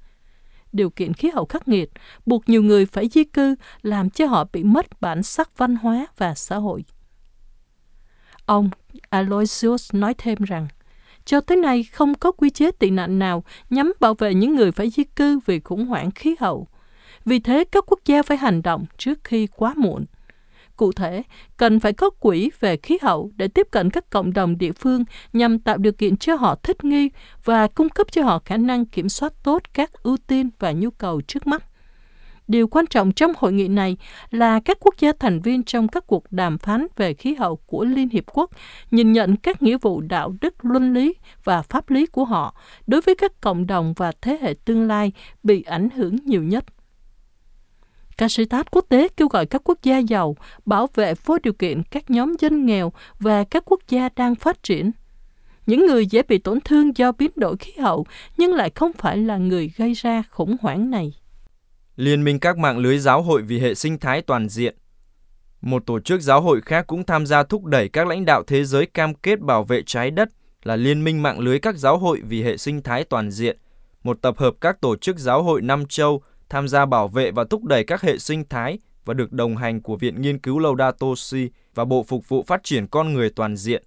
[0.71, 1.89] Điều kiện khí hậu khắc nghiệt
[2.25, 6.07] buộc nhiều người phải di cư làm cho họ bị mất bản sắc văn hóa
[6.17, 6.83] và xã hội.
[8.45, 8.69] Ông
[9.09, 10.67] Aloysius nói thêm rằng,
[11.25, 14.71] cho tới nay không có quy chế tị nạn nào nhắm bảo vệ những người
[14.71, 16.67] phải di cư vì khủng hoảng khí hậu–
[17.25, 20.05] vì thế, các quốc gia phải hành động trước khi quá muộn.
[20.75, 21.23] Cụ thể,
[21.57, 25.03] cần phải có quỹ về khí hậu để tiếp cận các cộng đồng địa phương
[25.33, 27.09] nhằm tạo điều kiện cho họ thích nghi
[27.43, 30.89] và cung cấp cho họ khả năng kiểm soát tốt các ưu tiên và nhu
[30.89, 31.63] cầu trước mắt.
[32.47, 33.97] Điều quan trọng trong hội nghị này
[34.31, 37.83] là các quốc gia thành viên trong các cuộc đàm phán về khí hậu của
[37.83, 38.51] Liên Hiệp Quốc
[38.91, 42.55] nhìn nhận các nghĩa vụ đạo đức luân lý và pháp lý của họ
[42.87, 45.11] đối với các cộng đồng và thế hệ tương lai
[45.43, 46.65] bị ảnh hưởng nhiều nhất.
[48.19, 52.09] Caritas quốc tế kêu gọi các quốc gia giàu bảo vệ vô điều kiện các
[52.09, 54.91] nhóm dân nghèo và các quốc gia đang phát triển.
[55.65, 58.05] Những người dễ bị tổn thương do biến đổi khí hậu
[58.37, 61.13] nhưng lại không phải là người gây ra khủng hoảng này.
[61.95, 64.75] Liên minh các mạng lưới giáo hội vì hệ sinh thái toàn diện
[65.61, 68.63] Một tổ chức giáo hội khác cũng tham gia thúc đẩy các lãnh đạo thế
[68.63, 70.29] giới cam kết bảo vệ trái đất
[70.63, 73.57] là Liên minh mạng lưới các giáo hội vì hệ sinh thái toàn diện,
[74.03, 77.43] một tập hợp các tổ chức giáo hội năm châu tham gia bảo vệ và
[77.49, 80.97] thúc đẩy các hệ sinh thái và được đồng hành của Viện Nghiên cứu Laudato
[80.99, 83.83] Toshi và Bộ Phục vụ Phát triển Con Người Toàn diện.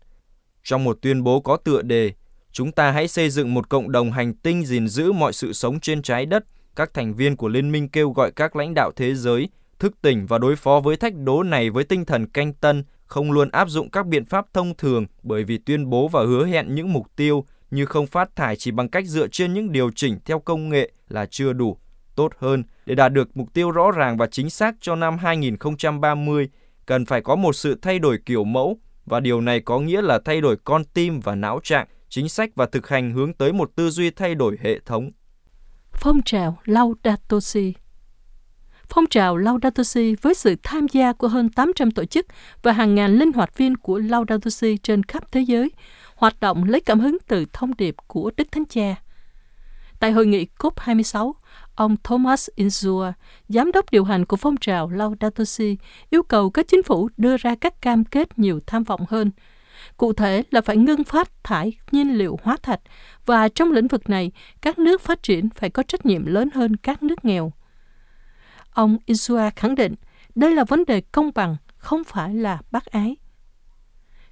[0.64, 2.12] Trong một tuyên bố có tựa đề,
[2.52, 5.80] chúng ta hãy xây dựng một cộng đồng hành tinh gìn giữ mọi sự sống
[5.80, 6.44] trên trái đất.
[6.76, 9.48] Các thành viên của Liên minh kêu gọi các lãnh đạo thế giới
[9.78, 13.32] thức tỉnh và đối phó với thách đố này với tinh thần canh tân, không
[13.32, 16.74] luôn áp dụng các biện pháp thông thường bởi vì tuyên bố và hứa hẹn
[16.74, 20.18] những mục tiêu như không phát thải chỉ bằng cách dựa trên những điều chỉnh
[20.24, 21.78] theo công nghệ là chưa đủ
[22.14, 26.48] tốt hơn để đạt được mục tiêu rõ ràng và chính xác cho năm 2030
[26.86, 30.18] cần phải có một sự thay đổi kiểu mẫu và điều này có nghĩa là
[30.24, 33.70] thay đổi con tim và não trạng, chính sách và thực hành hướng tới một
[33.76, 35.10] tư duy thay đổi hệ thống.
[35.92, 37.74] Phong trào Laudato Si
[38.88, 42.26] Phong trào Laudato Si với sự tham gia của hơn 800 tổ chức
[42.62, 45.70] và hàng ngàn linh hoạt viên của Laudato Si trên khắp thế giới,
[46.16, 48.94] hoạt động lấy cảm hứng từ thông điệp của Đức Thánh Cha.
[50.00, 51.32] Tại hội nghị COP26,
[51.74, 53.12] Ông Thomas Insua,
[53.48, 55.76] giám đốc điều hành của phong trào Laudato Si,
[56.10, 59.30] yêu cầu các chính phủ đưa ra các cam kết nhiều tham vọng hơn.
[59.96, 62.80] Cụ thể là phải ngưng phát thải nhiên liệu hóa thạch
[63.26, 66.76] và trong lĩnh vực này, các nước phát triển phải có trách nhiệm lớn hơn
[66.76, 67.52] các nước nghèo.
[68.72, 69.94] Ông Insua khẳng định
[70.34, 73.16] đây là vấn đề công bằng, không phải là bác ái.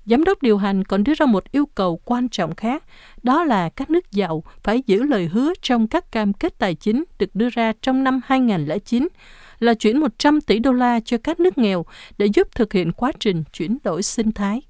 [0.06, 2.84] Giám đốc điều hành còn đưa ra một yêu cầu quan trọng khác,
[3.22, 7.04] đó là các nước giàu phải giữ lời hứa trong các cam kết tài chính
[7.18, 9.08] được đưa ra trong năm 2009
[9.58, 11.84] là chuyển 100 tỷ đô la cho các nước nghèo
[12.18, 14.62] để giúp thực hiện quá trình chuyển đổi sinh thái.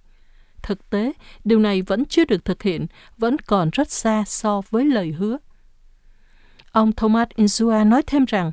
[0.62, 1.12] Thực tế,
[1.44, 2.86] điều này vẫn chưa được thực hiện,
[3.18, 5.38] vẫn còn rất xa so với lời hứa.
[6.72, 8.50] Ông Thomas Insua nói thêm rằng,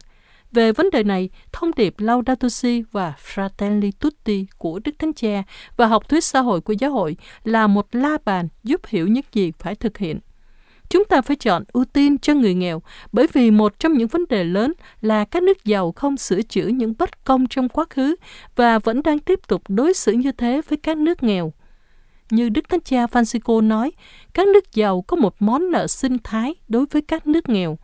[0.51, 5.43] về vấn đề này, thông điệp Laudato Si và Fratelli Tutti của Đức Thánh Cha
[5.77, 9.25] và học thuyết xã hội của giáo hội là một la bàn giúp hiểu những
[9.33, 10.19] gì phải thực hiện.
[10.89, 12.81] Chúng ta phải chọn ưu tiên cho người nghèo
[13.11, 16.67] bởi vì một trong những vấn đề lớn là các nước giàu không sửa chữa
[16.67, 18.15] những bất công trong quá khứ
[18.55, 21.53] và vẫn đang tiếp tục đối xử như thế với các nước nghèo.
[22.29, 23.91] như Đức Thánh Cha Francisco nói,
[24.33, 27.77] các nước giàu có một món nợ sinh thái đối với các nước nghèo.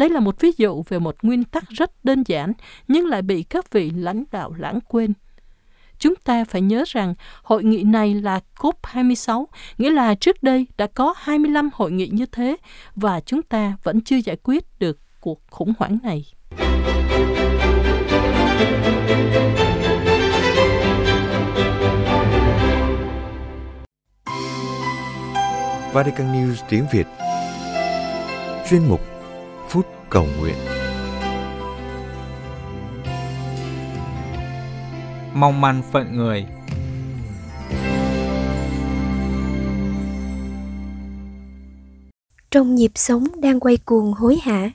[0.00, 2.52] Đây là một ví dụ về một nguyên tắc rất đơn giản
[2.88, 5.12] nhưng lại bị các vị lãnh đạo lãng quên.
[5.98, 9.44] Chúng ta phải nhớ rằng hội nghị này là COP26,
[9.78, 12.56] nghĩa là trước đây đã có 25 hội nghị như thế
[12.96, 16.24] và chúng ta vẫn chưa giải quyết được cuộc khủng hoảng này.
[25.92, 27.06] Vatican News tiếng Việt
[28.70, 29.19] Chuyên mục
[30.10, 30.54] Cầu Nguyện.
[35.34, 36.46] Mong manh phận người.
[42.50, 44.70] Trong nhịp sống đang quay cuồng hối hả,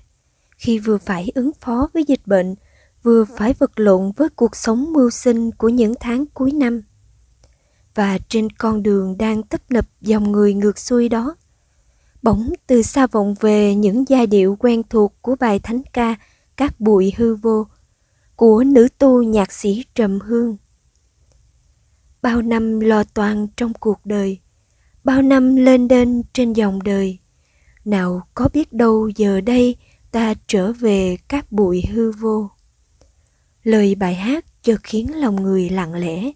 [0.58, 2.56] khi vừa phải ứng phó với dịch bệnh,
[3.04, 6.82] vừa phải vật lộn với cuộc sống mưu sinh của những tháng cuối năm–
[7.95, 11.36] và trên con đường đang tấp nập dòng người ngược xuôi đó
[12.26, 16.16] bỗng, từ xa vọng về những giai điệu quen thuộc của bài thánh ca
[16.58, 17.68] các bụi hư vô
[18.36, 20.58] của nữ tu nhạc sĩ trầm hương
[22.22, 24.40] bao năm lo toan trong cuộc đời,
[25.04, 27.20] bao năm lên đên trên dòng đời,
[27.86, 29.76] nào có biết đâu giờ đây
[30.12, 32.50] ta trở về các bụi hư vô
[33.64, 36.32] lời bài hát chợt khiến lòng người lặng lẽ,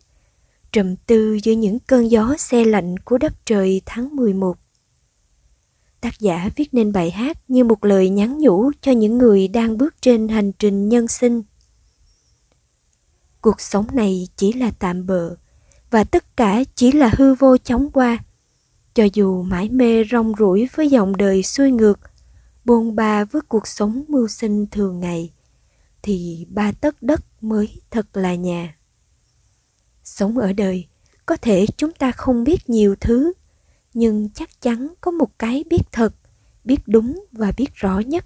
[0.71, 4.57] trầm tư giữa những cơn gió xe lạnh của đất trời tháng 11.
[6.01, 9.77] Tác giả viết nên bài hát như một lời nhắn nhủ cho những người đang
[9.77, 11.41] bước trên hành trình nhân sinh.
[13.41, 15.35] Cuộc sống này chỉ là tạm bợ
[15.91, 18.17] và tất cả chỉ là hư vô chóng qua.
[18.93, 21.99] Cho dù mãi mê rong ruổi với dòng đời xuôi ngược,
[22.65, 25.33] bôn ba với cuộc sống mưu sinh thường ngày,
[26.01, 28.79] thì ba tấc đất mới thật là nhà
[30.09, 30.87] sống ở đời
[31.25, 33.33] có thể chúng ta không biết nhiều thứ
[33.93, 36.13] nhưng chắc chắn có một cái biết thật,
[36.63, 38.25] biết đúng và biết rõ nhất.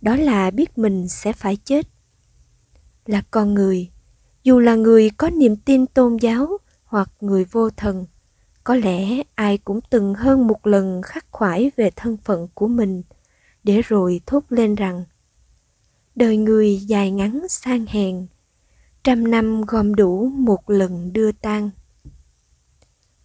[0.00, 1.86] Đó là biết mình sẽ phải chết.
[3.06, 3.90] Là con người,
[4.44, 8.06] dù là người có niềm tin tôn giáo hoặc người vô thần,
[8.64, 13.02] có lẽ ai cũng từng hơn một lần khắc khoải về thân phận của mình
[13.64, 15.04] để rồi thốt lên rằng,
[16.14, 18.26] đời người dài ngắn, sang hèn,
[19.04, 21.70] trăm năm gom đủ một lần đưa tang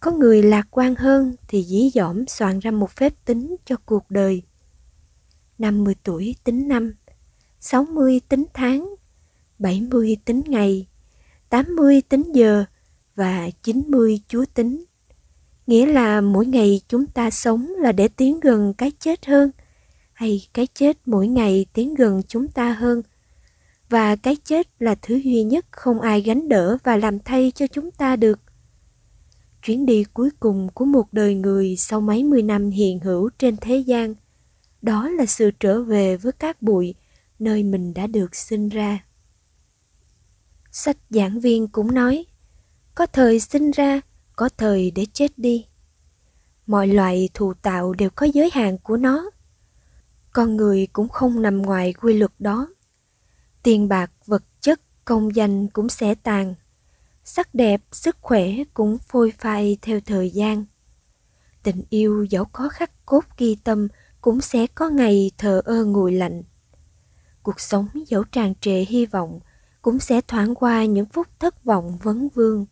[0.00, 4.10] có người lạc quan hơn thì dí dỏm soạn ra một phép tính cho cuộc
[4.10, 4.42] đời.
[5.58, 6.94] 50 tuổi tính năm
[7.60, 8.94] 60 tính tháng
[9.58, 10.86] 70 tính ngày
[11.48, 12.64] 80 tính giờ
[13.14, 14.84] và 90 chúa tính.
[15.66, 19.50] Nghĩa là mỗi ngày chúng ta sống là để tiến gần cái chết hơn,
[20.12, 23.02] hay cái chết mỗi ngày tiến gần chúng ta hơn.
[23.88, 27.66] Và cái chết là thứ duy nhất không ai gánh đỡ và làm thay cho
[27.66, 28.40] chúng ta được
[29.66, 33.56] chuyến đi cuối cùng của một đời người sau mấy mươi năm hiện hữu trên
[33.56, 34.14] thế gian.
[34.82, 36.94] Đó là sự trở về với các bụi,
[37.38, 39.04] nơi mình đã được sinh ra.
[40.72, 42.26] Sách giảng viên cũng nói,
[42.94, 44.00] có thời sinh ra,
[44.36, 45.66] có thời để chết đi.
[46.66, 49.30] Mọi loại thù tạo đều có giới hạn của nó.
[50.32, 52.68] Con người cũng không nằm ngoài quy luật đó.
[53.62, 56.54] Tiền bạc, vật chất, công danh cũng sẽ tàn
[57.28, 60.64] sắc đẹp, sức khỏe cũng phôi phai theo thời gian.
[61.62, 63.88] Tình yêu dẫu có khắc cốt ghi tâm
[64.20, 66.42] cũng sẽ có ngày thờ ơ nguội lạnh.
[67.42, 69.40] Cuộc sống dẫu tràn trề hy vọng
[69.82, 72.66] cũng sẽ thoáng qua những phút thất vọng vấn vương.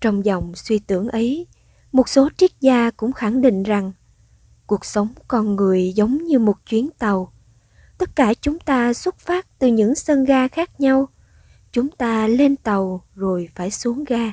[0.00, 1.46] Trong dòng suy tưởng ấy,
[1.92, 3.92] một số triết gia cũng khẳng định rằng
[4.66, 7.32] cuộc sống con người giống như một chuyến tàu.
[7.98, 11.08] Tất cả chúng ta xuất phát từ những sân ga khác nhau
[11.72, 14.32] chúng ta lên tàu rồi phải xuống ga.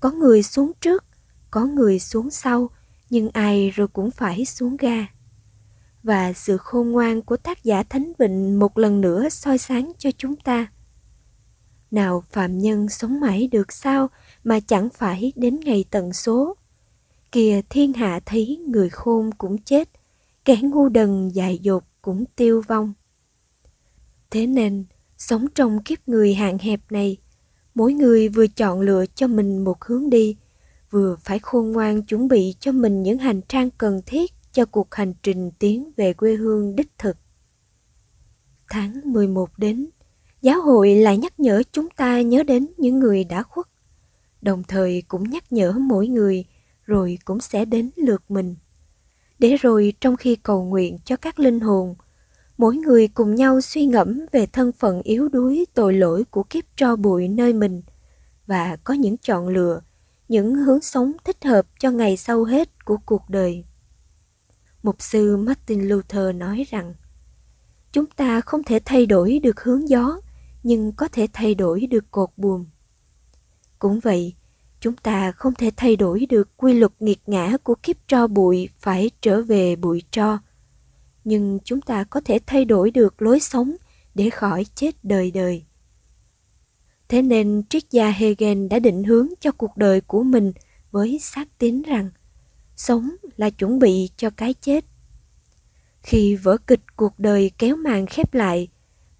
[0.00, 1.04] Có người xuống trước
[1.50, 2.70] có người xuống sau
[3.10, 5.06] nhưng ai rồi cũng phải xuống ga.
[6.02, 10.10] Và sự khôn ngoan của tác giả thánh vịnh một lần nữa soi sáng cho
[10.18, 10.72] chúng ta.
[11.90, 14.08] Nào phạm nhân sống mãi được sao
[14.44, 16.56] mà chẳng phải đến ngày tận số?
[17.32, 19.88] Kìa thiên hạ thấy người khôn cũng chết
[20.44, 22.92] kẻ ngu đần dài dột cũng tiêu vong.
[24.30, 24.84] Thế nên,
[25.18, 27.16] sống trong kiếp người hạn hẹp này,
[27.74, 30.36] mỗi người vừa chọn lựa cho mình một hướng đi,
[30.90, 34.94] vừa phải khôn ngoan chuẩn bị cho mình những hành trang cần thiết cho cuộc
[34.94, 37.16] hành trình tiến về quê hương đích thực.
[38.70, 39.90] Tháng 11 đến,
[40.42, 43.66] giáo hội lại nhắc nhở chúng ta nhớ đến những người đã khuất,
[44.42, 46.44] đồng thời cũng nhắc nhở mỗi người
[46.84, 48.56] rồi cũng sẽ đến lượt mình.
[49.38, 51.94] Để rồi trong khi cầu nguyện cho các linh hồn,
[52.58, 56.64] mỗi người cùng nhau suy ngẫm về thân phận yếu đuối tội lỗi của kiếp
[56.76, 57.82] tro bụi nơi mình
[58.46, 59.80] và có những chọn lựa,
[60.28, 63.64] những hướng sống thích hợp cho ngày sau hết của cuộc đời.
[64.82, 66.94] Mục sư Martin Luther nói rằng,
[67.92, 70.20] chúng ta không thể thay đổi được hướng gió,
[70.62, 72.66] nhưng có thể thay đổi được cột buồm.
[73.78, 74.34] Cũng vậy,
[74.80, 78.68] chúng ta không thể thay đổi được quy luật nghiệt ngã của kiếp tro bụi
[78.78, 80.38] phải trở về bụi tro.
[81.28, 83.76] Nhưng chúng ta có thể thay đổi được lối sống
[84.14, 85.64] để khỏi chết đời đời.
[87.08, 90.52] Thế nên triết gia Hegel đã định hướng cho cuộc đời của mình
[90.90, 92.10] với xác tín rằng
[92.76, 94.84] sống là chuẩn bị cho cái chết.
[96.02, 98.68] Khi vở kịch cuộc đời kéo màn khép lại,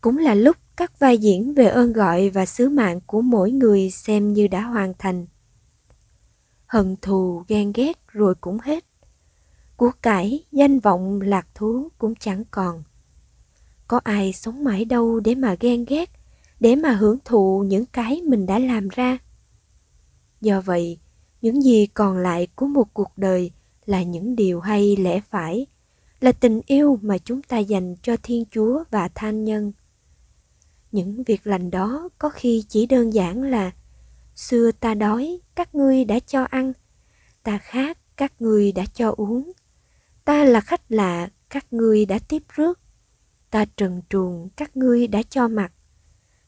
[0.00, 3.90] cũng là lúc các vai diễn về ơn gọi và sứ mạng của mỗi người
[3.90, 5.26] xem như đã hoàn thành.
[6.66, 8.84] Hận thù, ghen ghét rồi cũng hết.
[9.76, 12.82] Của cải, danh vọng, lạc thú cũng chẳng còn.
[13.88, 16.10] Có ai sống mãi đâu để mà ghen ghét,
[16.60, 19.18] để mà hưởng thụ những cái mình đã làm ra.
[20.40, 20.98] Do vậy,
[21.42, 23.50] những gì còn lại của một cuộc đời
[23.86, 25.66] là những điều hay lẽ phải,
[26.20, 29.72] là tình yêu mà chúng ta dành cho Thiên Chúa và than nhân.
[30.92, 33.72] Những việc lành đó có khi chỉ đơn giản là
[34.36, 36.72] Xưa ta đói, các ngươi đã cho ăn,
[37.42, 39.52] ta khát, các ngươi đã cho uống.
[40.26, 42.80] Ta là khách lạ, các ngươi đã tiếp rước.
[43.50, 45.72] Ta trần truồng, các ngươi đã cho mặt;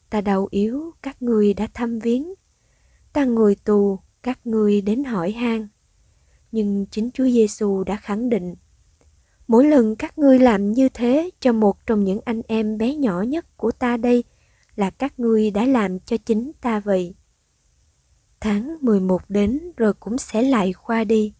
[0.09, 2.33] Ta đau yếu, các ngươi đã thăm viếng.
[3.13, 5.67] Ta ngồi tù, các ngươi đến hỏi han.
[6.51, 8.55] Nhưng chính Chúa Giêsu đã khẳng định
[9.47, 13.21] Mỗi lần các ngươi làm như thế cho một trong những anh em bé nhỏ
[13.21, 14.23] nhất của ta đây
[14.75, 17.15] là các ngươi đã làm cho chính ta vậy.
[18.39, 21.33] Tháng 11 đến rồi cũng sẽ lại qua đi.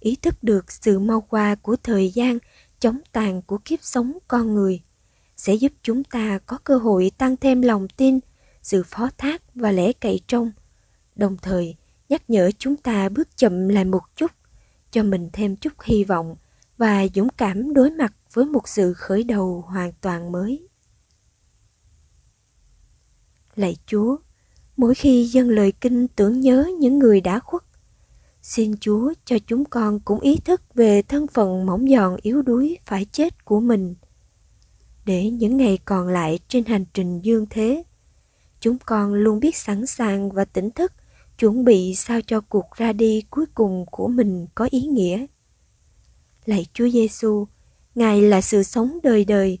[0.00, 2.38] Ý thức được sự mau qua của thời gian,
[2.80, 4.82] chống tàn của kiếp sống con người
[5.36, 8.18] sẽ giúp chúng ta có cơ hội tăng thêm lòng tin,
[8.62, 10.52] sự phó thác và lẽ cậy trông,
[11.16, 11.76] đồng thời
[12.08, 14.30] nhắc nhở chúng ta bước chậm lại một chút,
[14.90, 16.36] cho mình thêm chút hy vọng
[16.78, 20.68] và dũng cảm đối mặt với một sự khởi đầu hoàn toàn mới.
[23.54, 24.16] Lạy Chúa,
[24.76, 27.62] mỗi khi dâng lời kinh tưởng nhớ những người đã khuất,
[28.50, 32.78] xin Chúa cho chúng con cũng ý thức về thân phận mỏng giòn yếu đuối
[32.84, 33.94] phải chết của mình.
[35.04, 37.82] Để những ngày còn lại trên hành trình dương thế,
[38.60, 40.92] chúng con luôn biết sẵn sàng và tỉnh thức
[41.38, 45.26] chuẩn bị sao cho cuộc ra đi cuối cùng của mình có ý nghĩa.
[46.44, 47.46] Lạy Chúa Giêsu,
[47.94, 49.58] Ngài là sự sống đời đời.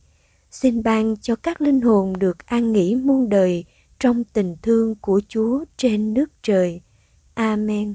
[0.50, 3.64] Xin ban cho các linh hồn được an nghỉ muôn đời
[3.98, 6.80] trong tình thương của Chúa trên nước trời.
[7.34, 7.94] Amen.